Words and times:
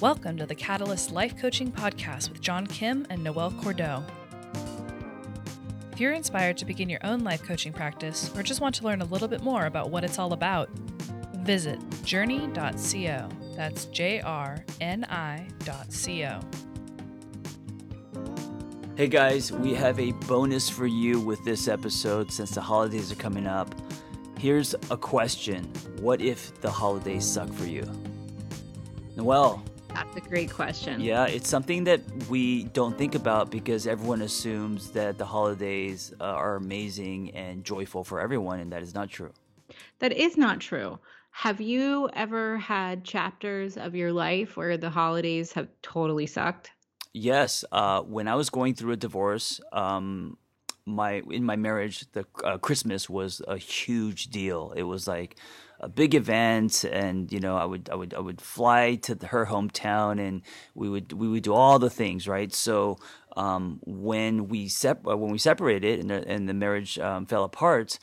Welcome 0.00 0.36
to 0.36 0.46
the 0.46 0.54
Catalyst 0.54 1.10
Life 1.10 1.36
Coaching 1.36 1.72
Podcast 1.72 2.28
with 2.28 2.40
John 2.40 2.68
Kim 2.68 3.04
and 3.10 3.24
Noelle 3.24 3.50
Cordeaux. 3.50 4.04
If 5.90 5.98
you're 5.98 6.12
inspired 6.12 6.56
to 6.58 6.64
begin 6.64 6.88
your 6.88 7.00
own 7.02 7.24
life 7.24 7.42
coaching 7.42 7.72
practice 7.72 8.30
or 8.36 8.44
just 8.44 8.60
want 8.60 8.76
to 8.76 8.84
learn 8.84 9.02
a 9.02 9.04
little 9.06 9.26
bit 9.26 9.42
more 9.42 9.66
about 9.66 9.90
what 9.90 10.04
it's 10.04 10.20
all 10.20 10.34
about, 10.34 10.70
visit 11.38 11.80
journey.co. 12.04 13.28
That's 13.56 13.86
J 13.86 14.20
R 14.20 14.64
N 14.80 15.04
I.co. 15.10 16.40
Hey 18.96 19.08
guys, 19.08 19.50
we 19.50 19.74
have 19.74 19.98
a 19.98 20.12
bonus 20.12 20.70
for 20.70 20.86
you 20.86 21.18
with 21.18 21.44
this 21.44 21.66
episode 21.66 22.30
since 22.30 22.52
the 22.52 22.60
holidays 22.60 23.10
are 23.10 23.16
coming 23.16 23.48
up. 23.48 23.74
Here's 24.38 24.76
a 24.92 24.96
question 24.96 25.64
What 25.98 26.20
if 26.20 26.60
the 26.60 26.70
holidays 26.70 27.26
suck 27.26 27.52
for 27.52 27.66
you? 27.66 27.82
Noelle, 29.16 29.60
that's 29.98 30.16
a 30.16 30.28
great 30.28 30.52
question. 30.52 31.00
Yeah, 31.00 31.26
it's 31.26 31.48
something 31.48 31.84
that 31.84 32.00
we 32.28 32.64
don't 32.64 32.96
think 32.96 33.14
about 33.14 33.50
because 33.50 33.86
everyone 33.86 34.22
assumes 34.22 34.90
that 34.92 35.18
the 35.18 35.24
holidays 35.24 36.12
uh, 36.20 36.24
are 36.24 36.56
amazing 36.56 37.32
and 37.32 37.64
joyful 37.64 38.04
for 38.04 38.20
everyone, 38.20 38.60
and 38.60 38.72
that 38.72 38.82
is 38.82 38.94
not 38.94 39.10
true. 39.10 39.32
That 39.98 40.12
is 40.12 40.36
not 40.36 40.60
true. 40.60 40.98
Have 41.30 41.60
you 41.60 42.08
ever 42.14 42.58
had 42.58 43.04
chapters 43.04 43.76
of 43.76 43.94
your 43.94 44.12
life 44.12 44.56
where 44.56 44.76
the 44.76 44.90
holidays 44.90 45.52
have 45.52 45.68
totally 45.82 46.26
sucked? 46.26 46.70
Yes. 47.12 47.64
Uh, 47.70 48.02
when 48.02 48.28
I 48.28 48.34
was 48.34 48.50
going 48.50 48.74
through 48.74 48.92
a 48.92 48.96
divorce, 48.96 49.60
um, 49.72 50.36
my 50.84 51.22
in 51.30 51.44
my 51.44 51.56
marriage, 51.56 52.10
the 52.12 52.24
uh, 52.44 52.58
Christmas 52.58 53.10
was 53.10 53.42
a 53.46 53.58
huge 53.58 54.28
deal. 54.28 54.72
It 54.76 54.84
was 54.84 55.06
like 55.06 55.36
a 55.80 55.88
big 55.88 56.14
event, 56.14 56.84
and 56.84 57.30
you 57.32 57.40
know, 57.40 57.56
I 57.56 57.64
would 57.64 57.88
I 57.90 57.94
would 57.94 58.14
I 58.14 58.20
would 58.20 58.40
fly 58.40 58.96
to 59.02 59.14
her 59.26 59.46
hometown, 59.46 60.20
and 60.20 60.42
we 60.74 60.88
would 60.88 61.12
we 61.12 61.28
would 61.28 61.42
do 61.42 61.54
all 61.54 61.78
the 61.78 61.90
things, 61.90 62.26
right? 62.26 62.52
So 62.52 62.98
um, 63.36 63.80
when 63.84 64.48
we 64.48 64.68
sep- 64.68 65.06
uh, 65.06 65.16
when 65.16 65.30
we 65.30 65.38
separated 65.38 66.00
and 66.00 66.10
the, 66.10 66.28
and 66.28 66.48
the 66.48 66.54
marriage 66.54 66.98
um, 66.98 67.26
fell 67.26 67.44
apart, 67.44 67.98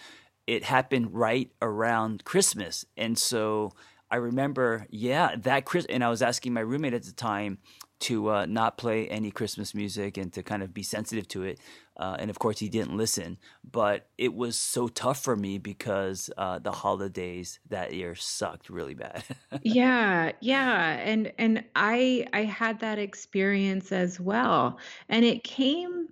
it 0.47 0.63
happened 0.63 1.13
right 1.13 1.49
around 1.61 2.23
Christmas, 2.23 2.85
and 2.97 3.17
so. 3.17 3.73
I 4.11 4.17
remember, 4.17 4.85
yeah, 4.91 5.35
that 5.35 5.65
Chris, 5.65 5.85
and 5.89 6.03
I 6.03 6.09
was 6.09 6.21
asking 6.21 6.53
my 6.53 6.61
roommate 6.61 6.93
at 6.93 7.03
the 7.03 7.11
time 7.11 7.57
to 7.99 8.29
uh, 8.29 8.45
not 8.45 8.77
play 8.77 9.07
any 9.07 9.31
Christmas 9.31 9.73
music 9.73 10.17
and 10.17 10.31
to 10.33 10.43
kind 10.43 10.61
of 10.61 10.73
be 10.73 10.83
sensitive 10.83 11.27
to 11.29 11.43
it. 11.43 11.59
Uh, 11.97 12.17
and 12.19 12.29
of 12.29 12.39
course, 12.39 12.59
he 12.59 12.67
didn't 12.67 12.97
listen. 12.97 13.37
But 13.63 14.07
it 14.17 14.33
was 14.33 14.57
so 14.57 14.87
tough 14.87 15.23
for 15.23 15.35
me 15.35 15.57
because 15.57 16.29
uh, 16.37 16.59
the 16.59 16.71
holidays 16.71 17.59
that 17.69 17.93
year 17.93 18.15
sucked 18.15 18.69
really 18.69 18.95
bad. 18.95 19.23
yeah, 19.63 20.33
yeah, 20.41 20.99
and 20.99 21.31
and 21.37 21.63
I 21.75 22.27
I 22.33 22.43
had 22.43 22.79
that 22.81 22.99
experience 22.99 23.91
as 23.91 24.19
well, 24.19 24.77
and 25.07 25.23
it 25.23 25.43
came 25.43 26.09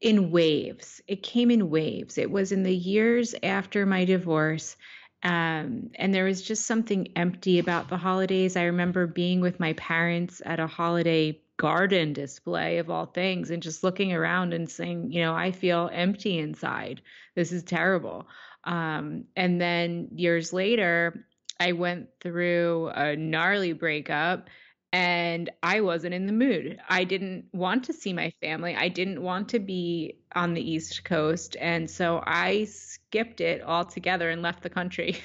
in 0.00 0.30
waves. 0.30 1.00
It 1.06 1.22
came 1.22 1.50
in 1.50 1.70
waves. 1.70 2.18
It 2.18 2.30
was 2.30 2.52
in 2.52 2.62
the 2.62 2.74
years 2.74 3.34
after 3.42 3.86
my 3.86 4.04
divorce. 4.04 4.76
Um, 5.22 5.90
and 5.96 6.14
there 6.14 6.24
was 6.24 6.42
just 6.42 6.66
something 6.66 7.08
empty 7.16 7.58
about 7.58 7.88
the 7.88 7.96
holidays. 7.96 8.56
I 8.56 8.64
remember 8.64 9.06
being 9.06 9.40
with 9.40 9.60
my 9.60 9.74
parents 9.74 10.40
at 10.44 10.60
a 10.60 10.66
holiday 10.66 11.40
garden 11.58 12.14
display 12.14 12.78
of 12.78 12.88
all 12.88 13.04
things 13.04 13.50
and 13.50 13.62
just 13.62 13.84
looking 13.84 14.14
around 14.14 14.54
and 14.54 14.70
saying, 14.70 15.12
you 15.12 15.20
know, 15.20 15.34
I 15.34 15.52
feel 15.52 15.90
empty 15.92 16.38
inside. 16.38 17.02
This 17.34 17.52
is 17.52 17.62
terrible. 17.62 18.26
Um, 18.64 19.24
and 19.36 19.60
then 19.60 20.08
years 20.14 20.54
later, 20.54 21.26
I 21.58 21.72
went 21.72 22.08
through 22.20 22.88
a 22.94 23.14
gnarly 23.14 23.74
breakup 23.74 24.48
and 24.92 25.50
I 25.62 25.80
wasn't 25.80 26.14
in 26.14 26.26
the 26.26 26.32
mood. 26.32 26.80
I 26.88 27.04
didn't 27.04 27.44
want 27.52 27.84
to 27.84 27.92
see 27.92 28.12
my 28.12 28.32
family. 28.40 28.74
I 28.74 28.88
didn't 28.88 29.22
want 29.22 29.48
to 29.50 29.60
be 29.60 30.16
on 30.34 30.54
the 30.54 30.68
East 30.68 31.04
Coast. 31.04 31.56
And 31.60 31.88
so 31.88 32.22
I 32.26 32.64
skipped 32.64 33.40
it 33.40 33.62
altogether 33.62 34.30
and 34.30 34.42
left 34.42 34.62
the 34.62 34.70
country. 34.70 35.18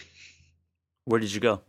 Where 1.06 1.20
did 1.20 1.34
you 1.34 1.40
go? 1.40 1.62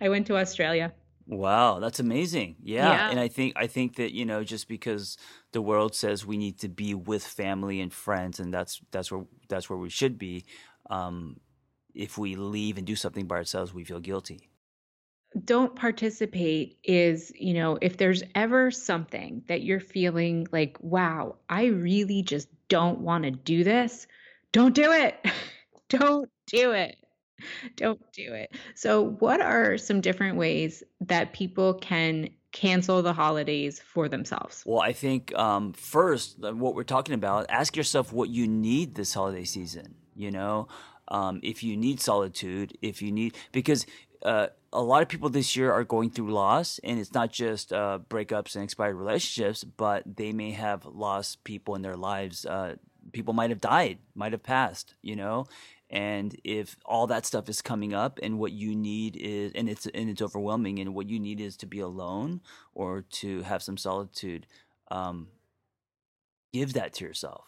I 0.00 0.08
went 0.08 0.26
to 0.28 0.36
Australia. 0.38 0.92
Wow, 1.26 1.80
that's 1.80 2.00
amazing. 2.00 2.56
Yeah. 2.62 2.92
yeah. 2.92 3.10
And 3.10 3.20
I 3.20 3.28
think 3.28 3.54
I 3.56 3.66
think 3.66 3.96
that, 3.96 4.14
you 4.14 4.24
know, 4.24 4.44
just 4.44 4.68
because 4.68 5.18
the 5.52 5.60
world 5.60 5.94
says 5.94 6.24
we 6.24 6.36
need 6.36 6.58
to 6.60 6.68
be 6.68 6.94
with 6.94 7.26
family 7.26 7.80
and 7.80 7.92
friends 7.92 8.38
and 8.38 8.54
that's 8.54 8.80
that's 8.92 9.10
where 9.10 9.24
that's 9.48 9.68
where 9.68 9.78
we 9.78 9.90
should 9.90 10.18
be, 10.18 10.44
um, 10.88 11.40
if 11.94 12.16
we 12.16 12.36
leave 12.36 12.78
and 12.78 12.86
do 12.86 12.94
something 12.94 13.26
by 13.26 13.36
ourselves, 13.36 13.74
we 13.74 13.84
feel 13.84 14.00
guilty. 14.00 14.48
Don't 15.44 15.74
participate 15.76 16.78
is, 16.84 17.32
you 17.38 17.54
know, 17.54 17.78
if 17.82 17.96
there's 17.98 18.22
ever 18.34 18.70
something 18.70 19.42
that 19.48 19.62
you're 19.62 19.80
feeling 19.80 20.46
like, 20.50 20.76
wow, 20.80 21.36
I 21.48 21.66
really 21.66 22.22
just 22.22 22.48
don't 22.68 23.00
want 23.00 23.24
to 23.24 23.30
do 23.30 23.64
this, 23.64 24.06
don't 24.52 24.74
do 24.74 24.92
it. 24.92 25.24
don't 25.88 26.30
do 26.46 26.72
it. 26.72 26.96
Don't 27.76 28.00
do 28.12 28.32
it. 28.32 28.54
So, 28.74 29.10
what 29.18 29.40
are 29.40 29.76
some 29.76 30.00
different 30.00 30.38
ways 30.38 30.82
that 31.02 31.34
people 31.34 31.74
can 31.74 32.30
cancel 32.52 33.02
the 33.02 33.12
holidays 33.12 33.78
for 33.78 34.08
themselves? 34.08 34.62
Well, 34.64 34.80
I 34.80 34.94
think 34.94 35.36
um, 35.36 35.74
first, 35.74 36.38
what 36.40 36.74
we're 36.74 36.84
talking 36.84 37.14
about, 37.14 37.46
ask 37.50 37.76
yourself 37.76 38.12
what 38.12 38.30
you 38.30 38.48
need 38.48 38.94
this 38.94 39.12
holiday 39.12 39.44
season. 39.44 39.96
You 40.14 40.30
know, 40.30 40.68
um, 41.08 41.40
if 41.42 41.62
you 41.62 41.76
need 41.76 42.00
solitude, 42.00 42.78
if 42.80 43.02
you 43.02 43.12
need, 43.12 43.36
because 43.52 43.84
uh, 44.22 44.46
a 44.76 44.82
lot 44.82 45.02
of 45.02 45.08
people 45.08 45.30
this 45.30 45.56
year 45.56 45.72
are 45.72 45.84
going 45.84 46.10
through 46.10 46.32
loss, 46.32 46.78
and 46.84 47.00
it's 47.00 47.14
not 47.14 47.32
just 47.32 47.72
uh, 47.72 47.98
breakups 48.08 48.54
and 48.54 48.62
expired 48.62 48.96
relationships, 48.96 49.64
but 49.64 50.04
they 50.16 50.32
may 50.32 50.50
have 50.52 50.84
lost 50.84 51.42
people 51.44 51.74
in 51.74 51.82
their 51.82 51.96
lives. 51.96 52.44
Uh, 52.44 52.76
people 53.12 53.32
might 53.32 53.50
have 53.50 53.60
died, 53.60 53.98
might 54.14 54.32
have 54.32 54.42
passed, 54.42 54.94
you 55.00 55.16
know, 55.16 55.46
and 55.88 56.38
if 56.44 56.76
all 56.84 57.06
that 57.06 57.24
stuff 57.24 57.48
is 57.48 57.62
coming 57.62 57.94
up 57.94 58.18
and 58.22 58.38
what 58.38 58.52
you 58.52 58.74
need 58.74 59.16
is 59.16 59.52
and 59.54 59.68
it's 59.68 59.86
and 59.86 60.10
it's 60.10 60.22
overwhelming 60.22 60.78
and 60.78 60.94
what 60.94 61.08
you 61.08 61.20
need 61.20 61.40
is 61.40 61.56
to 61.56 61.66
be 61.66 61.78
alone 61.78 62.40
or 62.74 63.02
to 63.02 63.42
have 63.42 63.62
some 63.62 63.76
solitude 63.76 64.46
um, 64.90 65.28
give 66.52 66.72
that 66.72 66.92
to 66.94 67.04
yourself 67.04 67.44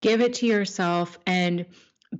give 0.00 0.20
it 0.20 0.34
to 0.34 0.46
yourself 0.46 1.18
and 1.26 1.66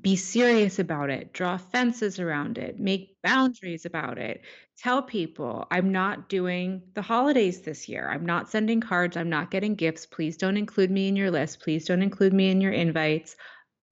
be 0.01 0.17
serious 0.17 0.79
about 0.79 1.11
it 1.11 1.33
draw 1.33 1.57
fences 1.57 2.19
around 2.19 2.59
it 2.59 2.79
make 2.79 3.17
boundaries 3.23 3.85
about 3.85 4.19
it 4.19 4.43
tell 4.77 5.03
people 5.03 5.67
i'm 5.71 5.93
not 5.93 6.29
doing 6.29 6.83
the 6.95 7.03
holidays 7.03 7.63
this 7.63 7.89
year 7.89 8.09
i'm 8.11 8.27
not 8.27 8.51
sending 8.51 8.81
cards 8.81 9.17
i'm 9.17 9.31
not 9.31 9.51
getting 9.51 9.75
gifts 9.75 10.05
please 10.05 10.37
don't 10.37 10.57
include 10.57 10.91
me 10.91 11.09
in 11.09 11.17
your 11.17 11.31
list 11.31 11.61
please 11.61 11.85
don't 11.85 12.03
include 12.03 12.33
me 12.33 12.51
in 12.51 12.61
your 12.61 12.73
invites 12.73 13.37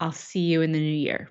i'll 0.00 0.12
see 0.12 0.40
you 0.40 0.62
in 0.62 0.72
the 0.72 0.80
new 0.80 0.84
year 0.84 1.30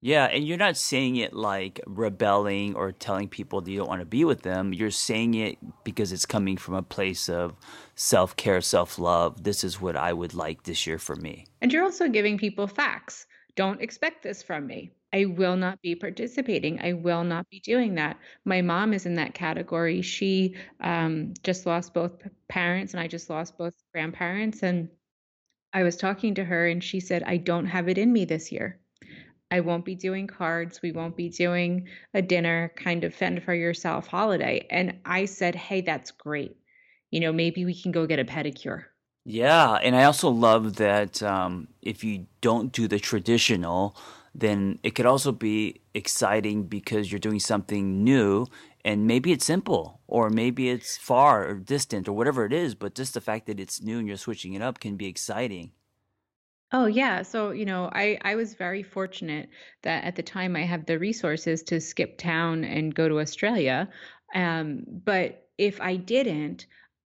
yeah, 0.00 0.26
and 0.26 0.46
you're 0.46 0.58
not 0.58 0.76
saying 0.76 1.16
it 1.16 1.32
like 1.32 1.80
rebelling 1.86 2.76
or 2.76 2.92
telling 2.92 3.28
people 3.28 3.60
that 3.60 3.70
you 3.70 3.78
don't 3.78 3.88
want 3.88 4.00
to 4.00 4.06
be 4.06 4.24
with 4.24 4.42
them. 4.42 4.72
You're 4.72 4.92
saying 4.92 5.34
it 5.34 5.58
because 5.82 6.12
it's 6.12 6.24
coming 6.24 6.56
from 6.56 6.74
a 6.74 6.82
place 6.82 7.28
of 7.28 7.56
self 7.96 8.36
care, 8.36 8.60
self 8.60 8.98
love. 8.98 9.42
This 9.42 9.64
is 9.64 9.80
what 9.80 9.96
I 9.96 10.12
would 10.12 10.34
like 10.34 10.62
this 10.62 10.86
year 10.86 10.98
for 10.98 11.16
me. 11.16 11.46
And 11.60 11.72
you're 11.72 11.82
also 11.82 12.08
giving 12.08 12.38
people 12.38 12.68
facts. 12.68 13.26
Don't 13.58 13.82
expect 13.82 14.22
this 14.22 14.40
from 14.40 14.68
me. 14.68 14.92
I 15.12 15.24
will 15.24 15.56
not 15.56 15.82
be 15.82 15.96
participating. 15.96 16.78
I 16.80 16.92
will 16.92 17.24
not 17.24 17.50
be 17.50 17.58
doing 17.58 17.96
that. 17.96 18.16
My 18.44 18.62
mom 18.62 18.94
is 18.94 19.04
in 19.04 19.16
that 19.16 19.34
category. 19.34 20.00
She 20.00 20.54
um, 20.78 21.34
just 21.42 21.66
lost 21.66 21.92
both 21.92 22.22
parents, 22.46 22.94
and 22.94 23.00
I 23.00 23.08
just 23.08 23.28
lost 23.28 23.58
both 23.58 23.74
grandparents. 23.92 24.62
And 24.62 24.90
I 25.72 25.82
was 25.82 25.96
talking 25.96 26.36
to 26.36 26.44
her, 26.44 26.68
and 26.68 26.84
she 26.84 27.00
said, 27.00 27.24
I 27.24 27.36
don't 27.36 27.66
have 27.66 27.88
it 27.88 27.98
in 27.98 28.12
me 28.12 28.24
this 28.24 28.52
year. 28.52 28.78
I 29.50 29.58
won't 29.58 29.84
be 29.84 29.96
doing 29.96 30.28
cards. 30.28 30.80
We 30.80 30.92
won't 30.92 31.16
be 31.16 31.28
doing 31.28 31.88
a 32.14 32.22
dinner 32.22 32.72
kind 32.76 33.02
of 33.02 33.12
fend 33.12 33.42
for 33.42 33.54
yourself 33.54 34.06
holiday. 34.06 34.68
And 34.70 35.00
I 35.04 35.24
said, 35.24 35.56
Hey, 35.56 35.80
that's 35.80 36.12
great. 36.12 36.56
You 37.10 37.18
know, 37.18 37.32
maybe 37.32 37.64
we 37.64 37.74
can 37.74 37.90
go 37.90 38.06
get 38.06 38.20
a 38.20 38.24
pedicure. 38.24 38.84
Yeah. 39.30 39.74
And 39.74 39.94
I 39.94 40.04
also 40.04 40.30
love 40.30 40.76
that 40.76 41.22
um, 41.22 41.68
if 41.82 42.02
you 42.02 42.26
don't 42.40 42.72
do 42.72 42.88
the 42.88 42.98
traditional, 42.98 43.94
then 44.34 44.78
it 44.82 44.92
could 44.92 45.04
also 45.04 45.32
be 45.32 45.82
exciting 45.92 46.64
because 46.64 47.12
you're 47.12 47.18
doing 47.18 47.38
something 47.40 48.02
new 48.02 48.46
and 48.86 49.06
maybe 49.06 49.32
it's 49.32 49.44
simple 49.44 50.00
or 50.06 50.30
maybe 50.30 50.70
it's 50.70 50.96
far 50.96 51.46
or 51.46 51.54
distant 51.56 52.08
or 52.08 52.12
whatever 52.12 52.46
it 52.46 52.52
is 52.52 52.74
but 52.74 52.94
just 52.94 53.12
the 53.14 53.20
fact 53.20 53.46
that 53.46 53.58
it's 53.58 53.82
new 53.82 53.98
and 53.98 54.06
you're 54.06 54.16
switching 54.16 54.54
it 54.54 54.62
up 54.62 54.78
can 54.78 54.96
be 54.96 55.06
exciting 55.06 55.72
Oh 56.72 56.86
yeah, 56.86 57.22
so 57.22 57.50
you 57.50 57.64
know, 57.66 57.90
I 57.92 58.18
I 58.22 58.34
was 58.34 58.54
very 58.54 58.82
fortunate 58.82 59.48
that 59.82 60.04
at 60.04 60.16
the 60.16 60.22
time 60.22 60.56
I 60.56 60.62
had 60.62 60.86
the 60.86 60.98
resources 60.98 61.62
to 61.64 61.78
skip 61.80 62.16
town 62.18 62.64
and 62.64 62.94
go 62.94 63.08
to 63.08 63.20
Australia. 63.20 63.90
Um, 64.34 64.84
but 64.88 65.48
if 65.58 65.80
I 65.80 65.96
didn't, 65.96 66.66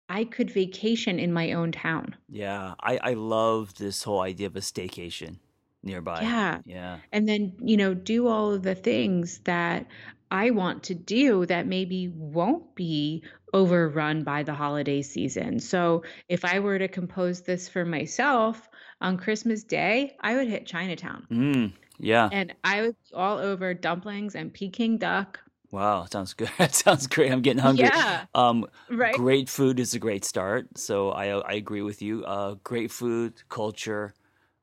I 0.08 0.24
could 0.24 0.50
vacation 0.50 1.18
in 1.18 1.32
my 1.32 1.52
own 1.52 1.72
town. 1.72 2.16
Yeah, 2.28 2.74
I 2.80 2.98
I 3.02 3.12
love 3.14 3.74
this 3.74 4.02
whole 4.02 4.20
idea 4.20 4.46
of 4.46 4.56
a 4.56 4.60
staycation 4.60 5.36
nearby. 5.82 6.22
Yeah. 6.22 6.60
Yeah. 6.64 6.98
And 7.12 7.28
then, 7.28 7.54
you 7.60 7.76
know, 7.76 7.94
do 7.94 8.28
all 8.28 8.52
of 8.52 8.62
the 8.62 8.74
things 8.74 9.38
that 9.44 9.86
I 10.30 10.50
want 10.50 10.82
to 10.84 10.94
do 10.94 11.46
that 11.46 11.66
maybe 11.66 12.08
won't 12.08 12.74
be 12.74 13.22
overrun 13.54 14.24
by 14.24 14.42
the 14.42 14.54
holiday 14.54 15.02
season. 15.02 15.58
So 15.58 16.02
if 16.28 16.44
I 16.44 16.58
were 16.60 16.78
to 16.78 16.88
compose 16.88 17.42
this 17.42 17.68
for 17.68 17.84
myself 17.84 18.68
on 19.00 19.16
Christmas 19.16 19.64
Day, 19.64 20.16
I 20.20 20.34
would 20.34 20.48
hit 20.48 20.66
Chinatown. 20.66 21.26
Mm, 21.30 21.72
yeah. 21.98 22.28
And 22.30 22.54
I 22.62 22.82
was 22.82 22.94
all 23.14 23.38
over 23.38 23.72
dumplings 23.72 24.34
and 24.34 24.52
Peking 24.52 24.98
duck. 24.98 25.40
Wow, 25.70 26.06
sounds 26.06 26.34
good. 26.34 26.50
That 26.58 26.74
sounds 26.84 27.06
great. 27.06 27.30
I'm 27.30 27.42
getting 27.42 27.62
hungry. 27.62 27.90
Yeah. 27.90 28.26
Um, 28.34 28.66
right. 28.88 29.12
Great 29.12 29.48
food 29.48 29.78
is 29.80 29.94
a 29.94 29.98
great 29.98 30.24
start. 30.24 30.78
So 30.78 31.10
I 31.10 31.26
I 31.40 31.52
agree 31.54 31.82
with 31.82 32.02
you. 32.02 32.24
Uh, 32.24 32.56
great 32.64 32.90
food, 32.90 33.42
culture, 33.48 34.14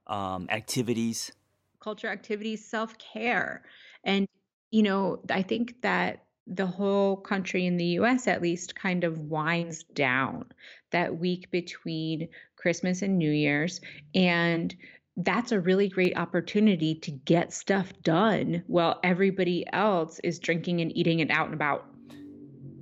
um, 0.08 0.48
activities, 0.50 1.32
culture, 1.80 2.08
activities, 2.08 2.66
self 2.66 2.98
care, 2.98 3.64
and 4.04 4.28
you 4.72 4.84
know 4.84 5.22
I 5.30 5.42
think 5.42 5.82
that 5.82 6.26
the 6.48 6.68
whole 6.68 7.18
country 7.18 7.66
in 7.66 7.78
the 7.78 7.98
US 8.00 8.28
at 8.28 8.42
least 8.42 8.76
kind 8.76 9.04
of 9.04 9.18
winds 9.20 9.84
down 9.84 10.46
that 10.92 11.18
week 11.18 11.50
between 11.52 12.30
Christmas 12.56 13.02
and 13.02 13.18
New 13.18 13.32
Year's 13.32 13.82
and 14.14 14.76
that's 15.18 15.52
a 15.52 15.60
really 15.60 15.88
great 15.88 16.18
opportunity 16.18 16.96
to 16.96 17.12
get 17.12 17.54
stuff 17.54 17.94
done 18.04 18.64
while 18.68 19.00
everybody 19.04 19.66
else 19.72 20.20
is 20.20 20.40
drinking 20.40 20.82
and 20.82 20.96
eating 20.96 21.22
and 21.22 21.32
out 21.32 21.46
and 21.46 21.54
about. 21.54 21.86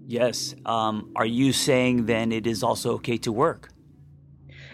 Yes. 0.08 0.56
Um, 0.66 1.12
are 1.16 1.26
you 1.26 1.54
saying 1.54 2.06
then 2.08 2.32
it 2.32 2.48
is 2.48 2.64
also 2.64 2.94
okay 2.96 3.18
to 3.20 3.32
work? 3.32 3.70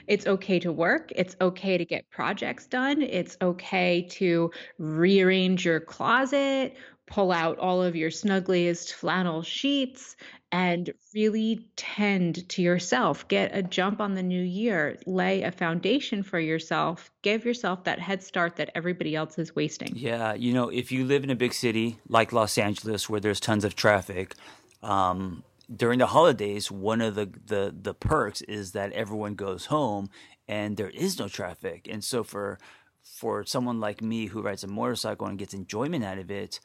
It's 0.07 0.25
okay 0.25 0.57
to 0.59 0.71
work. 0.71 1.11
It's 1.15 1.35
okay 1.39 1.77
to 1.77 1.85
get 1.85 2.09
projects 2.09 2.65
done. 2.65 3.01
It's 3.01 3.37
okay 3.41 4.01
to 4.11 4.49
rearrange 4.79 5.65
your 5.65 5.79
closet, 5.79 6.75
pull 7.05 7.31
out 7.31 7.59
all 7.59 7.83
of 7.83 7.95
your 7.95 8.09
snuggliest 8.09 8.93
flannel 8.93 9.43
sheets, 9.43 10.15
and 10.51 10.91
really 11.13 11.67
tend 11.75 12.47
to 12.49 12.61
yourself. 12.61 13.27
Get 13.27 13.55
a 13.55 13.61
jump 13.61 14.01
on 14.01 14.15
the 14.15 14.23
new 14.23 14.41
year, 14.41 14.97
lay 15.05 15.43
a 15.43 15.51
foundation 15.51 16.23
for 16.23 16.39
yourself, 16.39 17.11
give 17.21 17.45
yourself 17.45 17.83
that 17.83 17.99
head 17.99 18.23
start 18.23 18.55
that 18.55 18.71
everybody 18.73 19.15
else 19.15 19.37
is 19.37 19.55
wasting. 19.55 19.93
Yeah, 19.95 20.33
you 20.33 20.53
know, 20.53 20.69
if 20.69 20.91
you 20.91 21.05
live 21.05 21.23
in 21.23 21.29
a 21.29 21.35
big 21.35 21.53
city 21.53 21.99
like 22.07 22.33
Los 22.33 22.57
Angeles 22.57 23.09
where 23.09 23.19
there's 23.19 23.39
tons 23.39 23.63
of 23.63 23.75
traffic, 23.75 24.33
um, 24.81 25.43
during 25.73 25.99
the 25.99 26.07
holidays, 26.07 26.71
one 26.71 27.01
of 27.01 27.15
the, 27.15 27.29
the 27.45 27.75
the 27.79 27.93
perks 27.93 28.41
is 28.41 28.71
that 28.71 28.91
everyone 28.93 29.35
goes 29.35 29.67
home 29.67 30.09
and 30.47 30.77
there 30.77 30.89
is 30.89 31.19
no 31.19 31.27
traffic. 31.27 31.87
And 31.89 32.03
so 32.03 32.23
for 32.23 32.57
for 33.03 33.43
someone 33.43 33.79
like 33.79 34.01
me 34.01 34.27
who 34.27 34.41
rides 34.41 34.63
a 34.63 34.67
motorcycle 34.67 35.27
and 35.27 35.37
gets 35.37 35.53
enjoyment 35.53 36.03
out 36.03 36.17
of 36.17 36.31
it, 36.31 36.59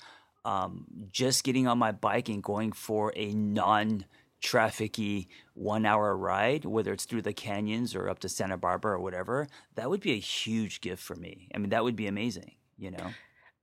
um, 0.45 0.87
just 1.11 1.45
getting 1.45 1.67
on 1.67 1.79
my 1.79 1.93
bike 1.93 2.29
and 2.29 2.43
going 2.43 2.73
for 2.73 3.13
a 3.17 3.33
non 3.33 4.05
trafficy 4.43 5.27
one 5.55 5.87
hour 5.87 6.17
ride, 6.17 6.65
whether 6.65 6.93
it's 6.93 7.07
through 7.07 7.23
the 7.23 7.33
canyons 7.33 7.95
or 7.95 8.09
up 8.09 8.19
to 8.21 8.29
Santa 8.29 8.59
Barbara 8.59 8.93
or 8.93 9.01
whatever, 9.01 9.49
that 9.75 9.89
would 9.89 10.01
be 10.01 10.13
a 10.13 10.19
huge 10.19 10.81
gift 10.81 11.03
for 11.03 11.17
me. 11.17 11.49
I 11.55 11.59
mean, 11.59 11.71
that 11.71 11.83
would 11.83 11.97
be 11.97 12.07
amazing, 12.07 12.53
you 12.77 12.91
know? 12.91 13.13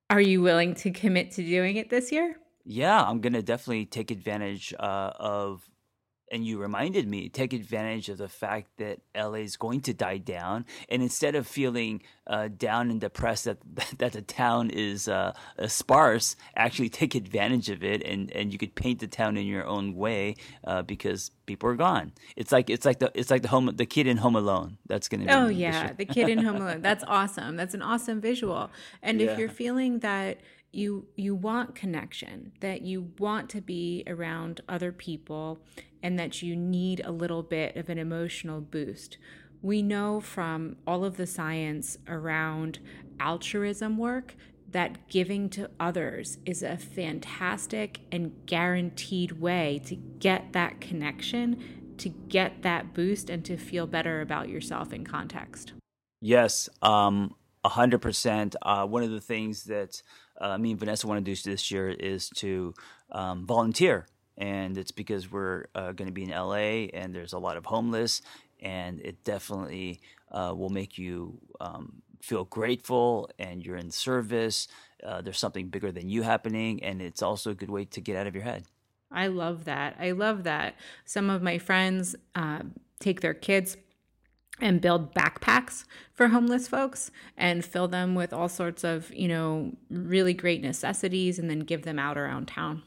Are 0.09 0.21
you 0.21 0.41
willing 0.41 0.75
to 0.75 0.91
commit 0.91 1.31
to 1.33 1.43
doing 1.43 1.77
it 1.77 1.89
this 1.89 2.11
year? 2.11 2.35
Yeah, 2.65 3.01
I'm 3.01 3.21
going 3.21 3.33
to 3.33 3.41
definitely 3.41 3.85
take 3.85 4.11
advantage 4.11 4.73
uh, 4.79 5.11
of 5.15 5.69
and 6.31 6.45
you 6.45 6.57
reminded 6.57 7.07
me 7.07 7.29
take 7.29 7.53
advantage 7.53 8.09
of 8.09 8.17
the 8.17 8.29
fact 8.29 8.77
that 8.77 8.99
LA 9.15 9.43
is 9.43 9.57
going 9.57 9.81
to 9.81 9.93
die 9.93 10.17
down, 10.17 10.65
and 10.89 11.03
instead 11.03 11.35
of 11.35 11.45
feeling 11.45 12.01
uh, 12.25 12.47
down 12.47 12.89
and 12.89 13.01
depressed 13.01 13.45
that 13.45 13.57
that 13.97 14.13
the 14.13 14.21
town 14.21 14.69
is 14.69 15.07
uh, 15.07 15.33
sparse, 15.67 16.35
actually 16.55 16.89
take 16.89 17.13
advantage 17.13 17.69
of 17.69 17.83
it, 17.83 18.01
and, 18.03 18.31
and 18.31 18.53
you 18.53 18.57
could 18.57 18.73
paint 18.73 18.99
the 18.99 19.07
town 19.07 19.37
in 19.37 19.45
your 19.45 19.65
own 19.65 19.95
way 19.95 20.35
uh, 20.63 20.81
because 20.81 21.31
people 21.45 21.69
are 21.69 21.75
gone. 21.75 22.13
It's 22.35 22.51
like 22.51 22.69
it's 22.69 22.85
like 22.85 22.99
the 22.99 23.11
it's 23.13 23.29
like 23.29 23.41
the 23.41 23.49
home 23.49 23.69
the 23.75 23.85
kid 23.85 24.07
in 24.07 24.17
Home 24.17 24.35
Alone. 24.35 24.77
That's 24.87 25.09
gonna. 25.09 25.25
Be 25.25 25.31
oh 25.31 25.47
yeah, 25.47 25.93
the 25.93 26.05
kid 26.05 26.29
in 26.29 26.39
Home 26.39 26.55
Alone. 26.55 26.81
That's 26.81 27.03
awesome. 27.07 27.57
That's 27.57 27.73
an 27.73 27.81
awesome 27.81 28.21
visual. 28.21 28.71
And 29.03 29.19
yeah. 29.19 29.31
if 29.31 29.37
you're 29.37 29.49
feeling 29.49 29.99
that 29.99 30.39
you 30.71 31.05
you 31.15 31.35
want 31.35 31.75
connection 31.75 32.51
that 32.61 32.81
you 32.81 33.11
want 33.19 33.49
to 33.49 33.61
be 33.61 34.03
around 34.07 34.61
other 34.69 34.91
people 34.91 35.59
and 36.01 36.17
that 36.17 36.41
you 36.41 36.55
need 36.55 37.01
a 37.03 37.11
little 37.11 37.43
bit 37.43 37.75
of 37.75 37.89
an 37.89 37.97
emotional 37.97 38.61
boost. 38.61 39.17
We 39.61 39.81
know 39.81 40.19
from 40.19 40.77
all 40.87 41.05
of 41.05 41.17
the 41.17 41.27
science 41.27 41.97
around 42.07 42.79
altruism 43.19 43.97
work 43.97 44.35
that 44.69 45.09
giving 45.09 45.49
to 45.49 45.69
others 45.79 46.37
is 46.45 46.63
a 46.63 46.77
fantastic 46.77 47.99
and 48.11 48.31
guaranteed 48.45 49.33
way 49.33 49.81
to 49.85 49.95
get 49.95 50.53
that 50.53 50.79
connection 50.79 51.95
to 51.97 52.09
get 52.09 52.63
that 52.63 52.93
boost 52.95 53.29
and 53.29 53.45
to 53.45 53.57
feel 53.57 53.85
better 53.85 54.21
about 54.21 54.49
yourself 54.49 54.91
in 54.93 55.03
context. 55.03 55.73
Yes 56.21 56.69
um 56.81 57.35
100% 57.63 58.55
uh, 58.63 58.87
one 58.87 59.03
of 59.03 59.11
the 59.11 59.21
things 59.21 59.65
that 59.65 60.01
uh, 60.41 60.57
me 60.57 60.71
and 60.71 60.79
Vanessa 60.79 61.07
want 61.07 61.23
to 61.23 61.35
do 61.35 61.49
this 61.49 61.71
year 61.71 61.89
is 61.89 62.29
to 62.29 62.73
um, 63.11 63.45
volunteer. 63.45 64.07
And 64.37 64.77
it's 64.77 64.91
because 64.91 65.31
we're 65.31 65.65
uh, 65.75 65.91
going 65.91 66.07
to 66.07 66.13
be 66.13 66.23
in 66.23 66.31
LA 66.31 66.89
and 66.93 67.13
there's 67.13 67.33
a 67.33 67.37
lot 67.37 67.57
of 67.57 67.65
homeless, 67.65 68.21
and 68.59 68.99
it 69.01 69.23
definitely 69.23 70.01
uh, 70.31 70.53
will 70.55 70.69
make 70.69 70.97
you 70.97 71.37
um, 71.59 72.01
feel 72.21 72.45
grateful 72.45 73.29
and 73.37 73.63
you're 73.63 73.77
in 73.77 73.91
service. 73.91 74.67
Uh, 75.03 75.21
there's 75.21 75.37
something 75.39 75.67
bigger 75.67 75.91
than 75.91 76.09
you 76.09 76.23
happening, 76.23 76.83
and 76.83 77.01
it's 77.01 77.21
also 77.21 77.51
a 77.51 77.55
good 77.55 77.69
way 77.69 77.85
to 77.85 78.01
get 78.01 78.15
out 78.15 78.25
of 78.27 78.33
your 78.33 78.43
head. 78.43 78.63
I 79.11 79.27
love 79.27 79.65
that. 79.65 79.97
I 79.99 80.11
love 80.11 80.43
that. 80.43 80.75
Some 81.05 81.29
of 81.29 81.41
my 81.41 81.57
friends 81.57 82.15
uh, 82.33 82.61
take 82.99 83.21
their 83.21 83.33
kids 83.33 83.77
and 84.61 84.79
build 84.79 85.13
backpacks 85.13 85.85
for 86.13 86.29
homeless 86.29 86.67
folks 86.67 87.11
and 87.35 87.65
fill 87.65 87.87
them 87.87 88.15
with 88.15 88.31
all 88.31 88.47
sorts 88.47 88.83
of, 88.83 89.13
you 89.13 89.27
know, 89.27 89.73
really 89.89 90.33
great 90.33 90.61
necessities 90.61 91.39
and 91.39 91.49
then 91.49 91.59
give 91.59 91.83
them 91.83 91.99
out 91.99 92.17
around 92.17 92.47
town. 92.47 92.83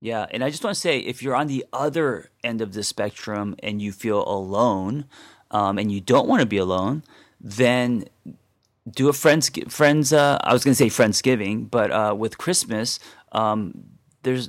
Yeah, 0.00 0.26
and 0.30 0.42
I 0.42 0.48
just 0.48 0.64
want 0.64 0.74
to 0.74 0.80
say 0.80 0.98
if 1.00 1.22
you're 1.22 1.36
on 1.36 1.46
the 1.46 1.66
other 1.72 2.30
end 2.42 2.62
of 2.62 2.72
the 2.72 2.82
spectrum 2.82 3.54
and 3.62 3.82
you 3.82 3.92
feel 3.92 4.26
alone 4.26 5.04
um, 5.50 5.76
and 5.76 5.92
you 5.92 6.00
don't 6.00 6.26
want 6.26 6.40
to 6.40 6.46
be 6.46 6.56
alone, 6.56 7.02
then 7.38 8.04
do 8.88 9.08
a 9.08 9.12
friends 9.12 9.50
friends 9.68 10.12
uh, 10.12 10.38
I 10.42 10.52
was 10.52 10.64
going 10.64 10.74
to 10.74 10.76
say 10.76 10.88
friendsgiving, 10.88 11.70
but 11.70 11.90
uh, 11.90 12.14
with 12.16 12.38
Christmas, 12.38 12.98
um, 13.32 13.74
there's 14.22 14.48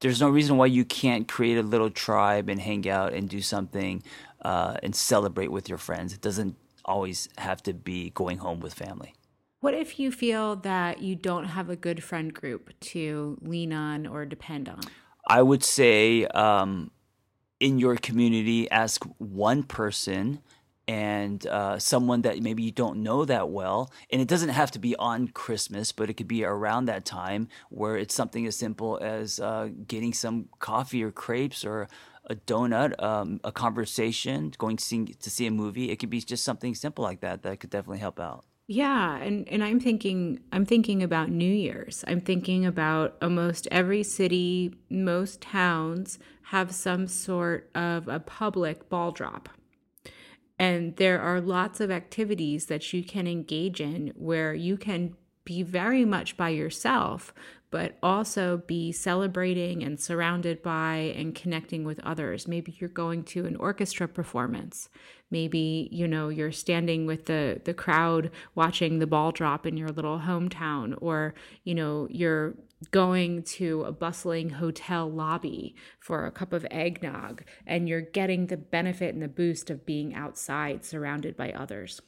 there's 0.00 0.20
no 0.20 0.28
reason 0.28 0.56
why 0.56 0.66
you 0.66 0.84
can't 0.84 1.28
create 1.28 1.56
a 1.56 1.62
little 1.62 1.90
tribe 1.90 2.48
and 2.48 2.60
hang 2.60 2.88
out 2.88 3.12
and 3.12 3.28
do 3.28 3.40
something 3.40 4.02
uh, 4.42 4.76
and 4.82 4.94
celebrate 4.94 5.50
with 5.50 5.68
your 5.68 5.78
friends. 5.78 6.12
It 6.12 6.20
doesn't 6.20 6.56
always 6.84 7.28
have 7.38 7.62
to 7.62 7.72
be 7.72 8.10
going 8.10 8.38
home 8.38 8.60
with 8.60 8.74
family. 8.74 9.14
What 9.60 9.72
if 9.72 9.98
you 9.98 10.12
feel 10.12 10.56
that 10.56 11.00
you 11.00 11.16
don't 11.16 11.46
have 11.46 11.70
a 11.70 11.76
good 11.76 12.04
friend 12.04 12.34
group 12.34 12.78
to 12.80 13.38
lean 13.40 13.72
on 13.72 14.06
or 14.06 14.26
depend 14.26 14.68
on? 14.68 14.80
I 15.26 15.40
would 15.40 15.64
say 15.64 16.26
um, 16.26 16.90
in 17.60 17.78
your 17.78 17.96
community, 17.96 18.70
ask 18.70 19.02
one 19.16 19.62
person 19.62 20.40
and 20.86 21.46
uh, 21.46 21.78
someone 21.78 22.22
that 22.22 22.40
maybe 22.40 22.62
you 22.62 22.72
don't 22.72 23.02
know 23.02 23.24
that 23.24 23.48
well. 23.48 23.92
And 24.10 24.20
it 24.20 24.28
doesn't 24.28 24.50
have 24.50 24.70
to 24.72 24.78
be 24.78 24.94
on 24.96 25.28
Christmas, 25.28 25.92
but 25.92 26.10
it 26.10 26.14
could 26.14 26.28
be 26.28 26.44
around 26.44 26.86
that 26.86 27.04
time 27.04 27.48
where 27.70 27.96
it's 27.96 28.14
something 28.14 28.46
as 28.46 28.56
simple 28.56 28.98
as 29.02 29.40
uh, 29.40 29.68
getting 29.86 30.12
some 30.12 30.48
coffee 30.58 31.02
or 31.02 31.10
crepes 31.10 31.64
or 31.64 31.88
a 32.26 32.34
donut, 32.34 33.00
um, 33.02 33.40
a 33.44 33.52
conversation, 33.52 34.52
going 34.58 34.76
to 34.76 34.84
see, 34.84 35.04
to 35.04 35.30
see 35.30 35.46
a 35.46 35.50
movie. 35.50 35.90
It 35.90 35.96
could 35.96 36.10
be 36.10 36.20
just 36.20 36.44
something 36.44 36.74
simple 36.74 37.04
like 37.04 37.20
that 37.20 37.42
that 37.42 37.60
could 37.60 37.70
definitely 37.70 37.98
help 37.98 38.18
out. 38.18 38.44
Yeah, 38.66 39.18
and 39.18 39.46
and 39.48 39.62
I'm 39.62 39.78
thinking 39.78 40.40
I'm 40.50 40.64
thinking 40.64 41.02
about 41.02 41.28
New 41.28 41.52
Year's. 41.52 42.02
I'm 42.06 42.22
thinking 42.22 42.64
about 42.64 43.14
almost 43.20 43.68
every 43.70 44.02
city, 44.02 44.74
most 44.88 45.42
towns 45.42 46.18
have 46.44 46.72
some 46.72 47.06
sort 47.06 47.68
of 47.74 48.08
a 48.08 48.20
public 48.20 48.88
ball 48.88 49.12
drop. 49.12 49.50
And 50.58 50.96
there 50.96 51.20
are 51.20 51.40
lots 51.40 51.80
of 51.80 51.90
activities 51.90 52.66
that 52.66 52.92
you 52.92 53.02
can 53.02 53.26
engage 53.26 53.80
in 53.80 54.12
where 54.14 54.54
you 54.54 54.76
can 54.76 55.16
be 55.44 55.62
very 55.62 56.04
much 56.04 56.36
by 56.36 56.48
yourself, 56.50 57.34
but 57.70 57.98
also 58.02 58.62
be 58.66 58.92
celebrating 58.92 59.82
and 59.82 59.98
surrounded 60.00 60.62
by 60.62 61.12
and 61.16 61.34
connecting 61.34 61.84
with 61.84 62.00
others. 62.00 62.46
Maybe 62.46 62.76
you're 62.78 62.88
going 62.88 63.24
to 63.24 63.46
an 63.46 63.56
orchestra 63.56 64.06
performance. 64.08 64.88
Maybe, 65.30 65.88
you 65.90 66.06
know, 66.06 66.28
you're 66.28 66.52
standing 66.52 67.04
with 67.04 67.26
the 67.26 67.60
the 67.64 67.74
crowd 67.74 68.30
watching 68.54 69.00
the 69.00 69.06
ball 69.06 69.32
drop 69.32 69.66
in 69.66 69.76
your 69.76 69.88
little 69.88 70.20
hometown 70.20 70.94
or, 71.00 71.34
you 71.64 71.74
know, 71.74 72.06
you're 72.10 72.54
going 72.90 73.42
to 73.42 73.82
a 73.84 73.92
bustling 73.92 74.50
hotel 74.50 75.10
lobby 75.10 75.74
for 75.98 76.26
a 76.26 76.30
cup 76.30 76.52
of 76.52 76.66
eggnog 76.70 77.42
and 77.66 77.88
you're 77.88 78.00
getting 78.00 78.46
the 78.46 78.56
benefit 78.56 79.14
and 79.14 79.22
the 79.22 79.28
boost 79.28 79.70
of 79.70 79.86
being 79.86 80.14
outside 80.14 80.84
surrounded 80.84 81.36
by 81.36 81.52
others. 81.52 82.00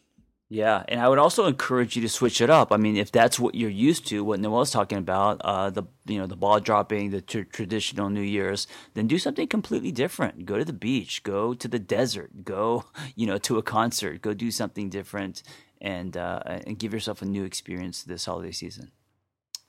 Yeah, 0.49 0.85
and 0.87 1.01
I 1.01 1.09
would 1.09 1.19
also 1.19 1.47
encourage 1.47 1.97
you 1.97 2.03
to 2.03 2.09
switch 2.09 2.41
it 2.41 2.51
up. 2.51 2.71
I 2.71 2.77
mean, 2.77 2.97
if 2.97 3.11
that's 3.11 3.37
what 3.37 3.57
you're 3.57 3.69
used 3.69 4.07
to, 4.09 4.23
what 4.23 4.39
Noelle's 4.39 4.71
talking 4.71 4.99
about, 4.99 5.41
uh, 5.43 5.71
the 5.71 5.83
you 6.05 6.19
know 6.19 6.29
the 6.29 6.37
ball 6.37 6.61
dropping, 6.61 7.11
the 7.11 7.21
tr- 7.21 7.41
traditional 7.41 8.11
New 8.11 8.21
Year's, 8.21 8.69
then 8.95 9.09
do 9.09 9.19
something 9.19 9.49
completely 9.49 9.91
different. 9.91 10.47
Go 10.47 10.57
to 10.57 10.65
the 10.65 10.73
beach, 10.73 11.25
go 11.25 11.53
to 11.53 11.67
the 11.67 11.81
desert, 11.81 12.45
go 12.45 12.85
you 13.17 13.27
know 13.27 13.39
to 13.39 13.59
a 13.59 13.63
concert, 13.63 14.23
go 14.23 14.35
do 14.35 14.53
something 14.53 14.89
different, 14.89 15.43
and 15.81 16.17
uh, 16.17 16.43
and 16.47 16.79
give 16.79 16.93
yourself 16.93 17.23
a 17.23 17.27
new 17.27 17.43
experience 17.43 18.05
this 18.05 18.27
holiday 18.27 18.53
season. 18.53 18.93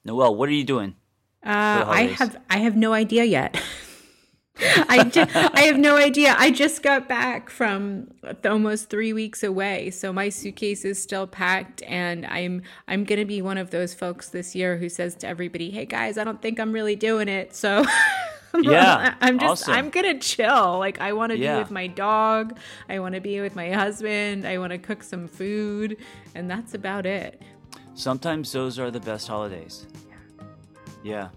Noelle, 0.07 0.35
what 0.35 0.47
are 0.47 0.53
you 0.53 0.63
doing? 0.63 0.95
Uh, 1.45 1.83
I 1.85 2.15
have 2.17 2.37
I 2.49 2.59
have 2.59 2.77
no 2.77 2.93
idea 2.93 3.25
yet. 3.25 3.61
I, 4.89 5.03
just, 5.03 5.35
I 5.35 5.61
have 5.61 5.77
no 5.77 5.97
idea. 5.97 6.33
I 6.35 6.49
just 6.49 6.81
got 6.81 7.07
back 7.07 7.49
from 7.51 8.07
almost 8.43 8.89
three 8.89 9.13
weeks 9.13 9.43
away, 9.43 9.91
so 9.91 10.11
my 10.11 10.29
suitcase 10.29 10.83
is 10.83 10.99
still 10.99 11.27
packed, 11.27 11.83
and 11.83 12.25
I'm 12.25 12.63
I'm 12.87 13.03
gonna 13.03 13.25
be 13.25 13.41
one 13.41 13.57
of 13.57 13.69
those 13.69 13.93
folks 13.93 14.29
this 14.29 14.55
year 14.55 14.77
who 14.77 14.89
says 14.89 15.13
to 15.15 15.27
everybody, 15.27 15.69
"Hey 15.69 15.85
guys, 15.85 16.17
I 16.17 16.23
don't 16.23 16.41
think 16.41 16.59
I'm 16.59 16.71
really 16.71 16.95
doing 16.95 17.27
it." 17.27 17.53
So. 17.53 17.85
yeah, 18.61 19.15
I'm 19.21 19.37
just 19.37 19.63
awesome. 19.63 19.73
I'm 19.73 19.89
gonna 19.89 20.19
chill. 20.19 20.79
Like 20.79 21.01
I 21.01 21.13
want 21.13 21.33
to 21.33 21.37
yeah. 21.37 21.55
be 21.55 21.59
with 21.59 21.71
my 21.71 21.85
dog. 21.85 22.57
I 22.89 22.99
want 22.99 23.13
to 23.13 23.21
be 23.21 23.41
with 23.41 23.55
my 23.55 23.71
husband. 23.71 24.47
I 24.47 24.57
want 24.57 24.71
to 24.71 24.79
cook 24.79 25.03
some 25.03 25.27
food, 25.27 25.97
and 26.33 26.49
that's 26.49 26.73
about 26.73 27.05
it. 27.05 27.41
Sometimes 27.97 28.51
those 28.51 28.79
are 28.79 28.91
the 28.91 28.99
best 28.99 29.27
holidays. 29.27 29.87
Yeah. 31.03 31.29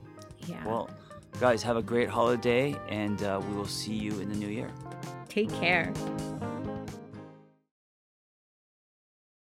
Yeah. 0.47 0.65
Well, 0.65 0.91
Guys, 1.41 1.63
have 1.63 1.79
a 1.79 1.83
great 1.83 2.11
holiday, 2.11 2.77
and 2.91 3.23
uh, 3.23 3.41
we 3.49 3.55
will 3.57 3.65
see 3.65 3.95
you 3.95 4.21
in 4.21 4.29
the 4.29 4.35
new 4.35 4.49
year. 4.49 4.71
Take 5.31 5.51
care. 5.55 5.91